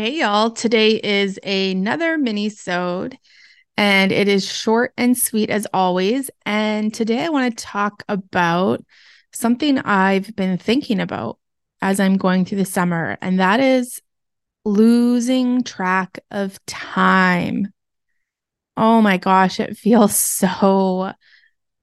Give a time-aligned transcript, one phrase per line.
[0.00, 3.18] Hey y'all, today is another mini-sode
[3.76, 6.30] and it is short and sweet as always.
[6.46, 8.82] And today I want to talk about
[9.34, 11.38] something I've been thinking about
[11.82, 14.00] as I'm going through the summer, and that is
[14.64, 17.68] losing track of time.
[18.78, 21.12] Oh my gosh, it feels so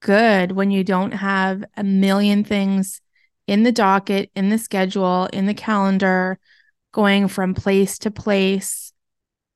[0.00, 3.00] good when you don't have a million things
[3.46, 6.40] in the docket, in the schedule, in the calendar
[6.92, 8.92] going from place to place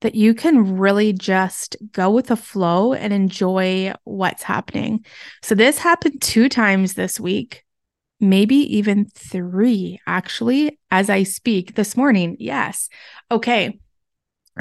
[0.03, 5.05] that you can really just go with the flow and enjoy what's happening.
[5.43, 7.65] So, this happened two times this week,
[8.21, 12.37] maybe even three, actually, as I speak this morning.
[12.39, 12.89] Yes.
[13.31, 13.79] Okay.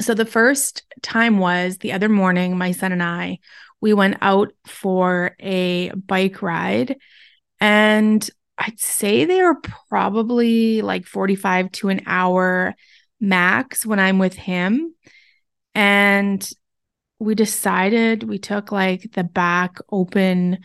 [0.00, 3.40] So, the first time was the other morning, my son and I,
[3.80, 6.96] we went out for a bike ride.
[7.60, 8.28] And
[8.64, 9.56] I'd say they are
[9.88, 12.74] probably like 45 to an hour
[13.20, 14.94] max when I'm with him.
[15.74, 16.48] And
[17.18, 20.58] we decided we took like the back open,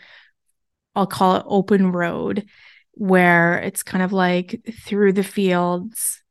[0.94, 2.46] I'll call it open road,
[2.92, 6.22] where it's kind of like through the fields,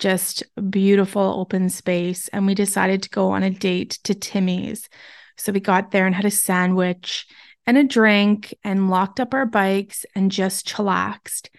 [0.00, 2.26] just beautiful open space.
[2.28, 4.88] And we decided to go on a date to Timmy's.
[5.38, 7.26] So we got there and had a sandwich
[7.66, 11.50] and a drink and locked up our bikes and just chillaxed.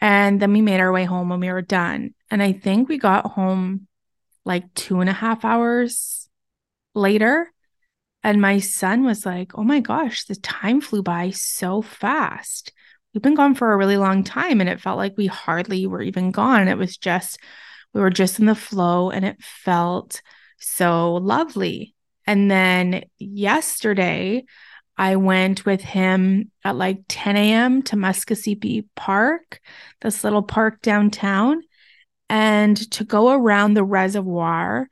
[0.00, 2.14] And then we made our way home when we were done.
[2.30, 3.88] And I think we got home
[4.44, 6.28] like two and a half hours
[6.94, 7.52] later.
[8.22, 12.72] And my son was like, Oh my gosh, the time flew by so fast.
[13.12, 14.60] We've been gone for a really long time.
[14.60, 16.68] And it felt like we hardly were even gone.
[16.68, 17.38] It was just,
[17.92, 20.22] we were just in the flow and it felt
[20.58, 21.95] so lovely.
[22.26, 24.44] And then yesterday,
[24.98, 27.82] I went with him at like 10 a.m.
[27.82, 29.60] to Muskoseepi Park,
[30.00, 31.62] this little park downtown.
[32.28, 34.88] And to go around the reservoir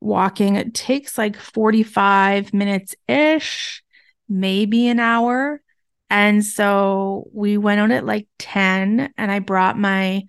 [0.00, 3.82] walking, it takes like 45 minutes ish,
[4.28, 5.62] maybe an hour.
[6.10, 10.24] And so we went on at like 10, and I brought my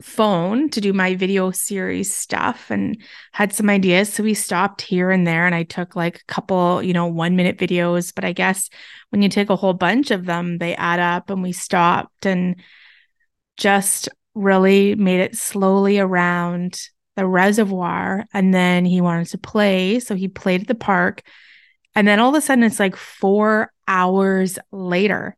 [0.00, 3.00] phone to do my video series stuff and
[3.32, 4.12] had some ideas.
[4.12, 7.36] So we stopped here and there and I took like a couple, you know, one
[7.36, 8.14] minute videos.
[8.14, 8.70] But I guess
[9.10, 12.56] when you take a whole bunch of them, they add up and we stopped and
[13.56, 16.80] just really made it slowly around
[17.16, 18.24] the reservoir.
[18.32, 19.98] And then he wanted to play.
[19.98, 21.22] So he played at the park.
[21.96, 25.36] And then all of a sudden, it's like four hours later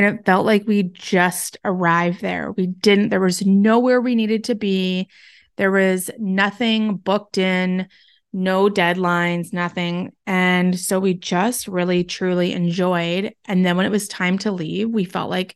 [0.00, 2.52] and it felt like we just arrived there.
[2.52, 5.10] We didn't, there was nowhere we needed to be.
[5.56, 7.86] There was nothing booked in,
[8.32, 10.12] no deadlines, nothing.
[10.26, 13.34] And so we just really, truly enjoyed.
[13.44, 15.54] And then when it was time to leave, we felt like,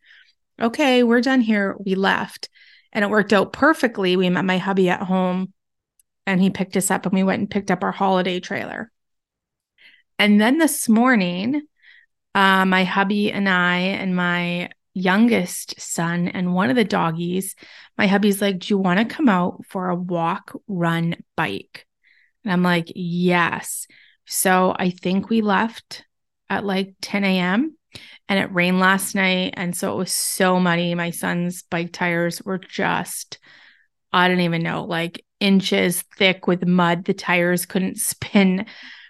[0.60, 1.74] okay, we're done here.
[1.82, 2.50] We left.
[2.92, 4.14] And it worked out perfectly.
[4.14, 5.54] We met my hubby at home
[6.26, 8.92] and he picked us up and we went and picked up our holiday trailer.
[10.18, 11.62] And then this morning,
[12.34, 17.54] uh, my hubby and I and my youngest son and one of the doggies,
[17.98, 21.86] my hubby's like, Do you want to come out for a walk, run, bike?
[22.44, 23.86] And I'm like, Yes.
[24.26, 26.04] So I think we left
[26.48, 27.76] at like 10 a.m.
[28.28, 29.54] and it rained last night.
[29.56, 30.94] And so it was so muddy.
[30.94, 33.38] My son's bike tires were just,
[34.12, 37.04] I don't even know, like inches thick with mud.
[37.04, 38.66] The tires couldn't spin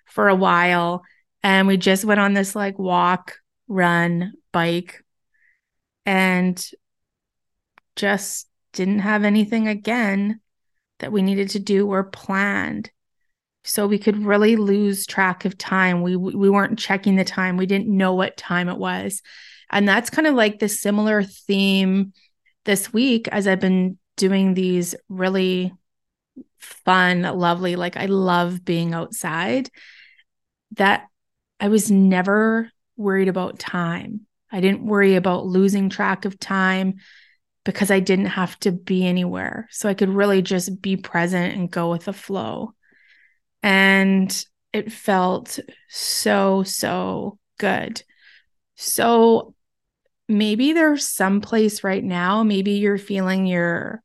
[0.06, 1.02] for a while.
[1.44, 3.36] And we just went on this like walk,
[3.68, 5.04] run, bike,
[6.06, 6.70] and
[7.96, 10.40] just didn't have anything again
[11.00, 12.90] that we needed to do or planned.
[13.62, 16.00] So we could really lose track of time.
[16.00, 17.58] We we weren't checking the time.
[17.58, 19.20] We didn't know what time it was.
[19.70, 22.14] And that's kind of like the similar theme
[22.64, 25.74] this week as I've been doing these really
[26.58, 29.68] fun, lovely, like I love being outside.
[30.76, 31.06] That
[31.64, 34.26] I was never worried about time.
[34.52, 36.96] I didn't worry about losing track of time
[37.64, 39.66] because I didn't have to be anywhere.
[39.70, 42.74] So I could really just be present and go with the flow.
[43.62, 44.44] And
[44.74, 45.58] it felt
[45.88, 48.02] so, so good.
[48.74, 49.54] So
[50.28, 54.02] maybe there's some place right now, maybe you're feeling you're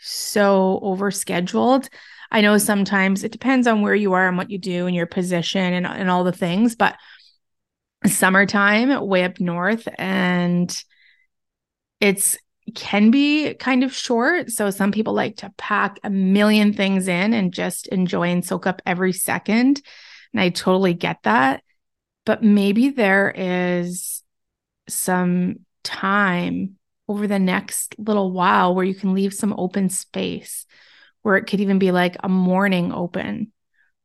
[0.00, 1.88] so overscheduled.
[2.30, 5.06] I know sometimes it depends on where you are and what you do and your
[5.06, 6.96] position and, and all the things, but
[8.06, 10.82] summertime way up north and
[12.00, 12.38] it's
[12.74, 14.50] can be kind of short.
[14.50, 18.66] So some people like to pack a million things in and just enjoy and soak
[18.66, 19.82] up every second.
[20.32, 21.62] And I totally get that.
[22.24, 24.22] But maybe there is
[24.88, 26.76] some time
[27.10, 30.64] over the next little while where you can leave some open space,
[31.22, 33.50] where it could even be like a morning open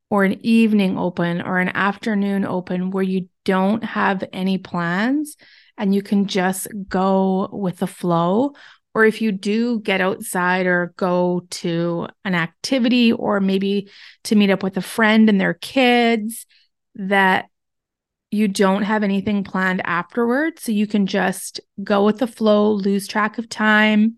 [0.09, 5.37] or an evening open or an afternoon open where you don't have any plans
[5.77, 8.53] and you can just go with the flow.
[8.95, 13.91] Or if you do get outside or go to an activity or maybe
[14.23, 16.47] to meet up with a friend and their kids,
[16.95, 17.49] that
[18.35, 20.63] you don't have anything planned afterwards.
[20.63, 24.17] So you can just go with the flow, lose track of time,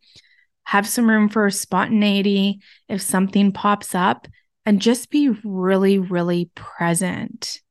[0.63, 2.59] have some room for spontaneity
[2.89, 4.27] if something pops up,
[4.65, 7.61] and just be really, really present.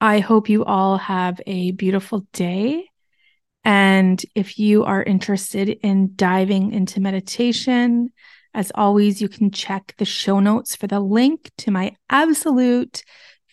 [0.00, 2.86] I hope you all have a beautiful day.
[3.64, 8.10] And if you are interested in diving into meditation,
[8.54, 13.02] as always, you can check the show notes for the link to my absolute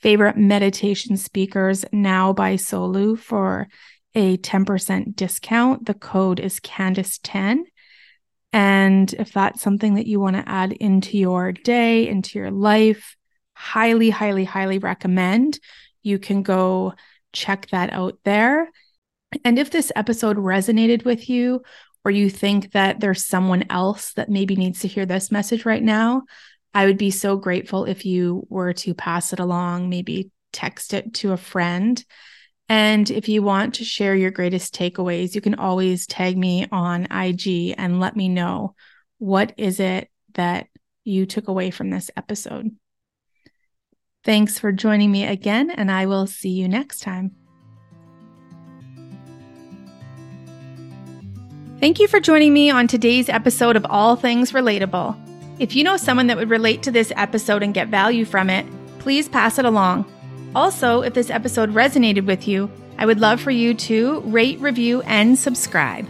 [0.02, 3.68] favorite meditation speakers now by Solu for
[4.16, 5.86] a 10% discount.
[5.86, 7.62] The code is Candace10.
[8.52, 13.16] And if that's something that you want to add into your day, into your life,
[13.54, 15.60] highly, highly, highly recommend
[16.04, 16.94] you can go
[17.34, 18.70] check that out there.
[19.44, 21.62] And if this episode resonated with you,
[22.06, 25.84] or you think that there's someone else that maybe needs to hear this message right
[25.84, 26.24] now,
[26.74, 31.14] I would be so grateful if you were to pass it along, maybe text it
[31.16, 32.04] to a friend.
[32.68, 37.12] And if you want to share your greatest takeaways, you can always tag me on
[37.12, 38.76] IG and let me know
[39.18, 40.68] what is it that
[41.04, 42.76] you took away from this episode.
[44.24, 47.36] Thanks for joining me again, and I will see you next time.
[51.80, 55.29] Thank you for joining me on today's episode of All Things Relatable.
[55.60, 58.66] If you know someone that would relate to this episode and get value from it,
[59.00, 60.06] please pass it along.
[60.56, 65.02] Also, if this episode resonated with you, I would love for you to rate, review,
[65.02, 66.08] and subscribe.